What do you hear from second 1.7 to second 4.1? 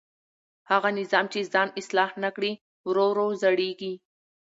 اصلاح نه کړي ورو ورو زړېږي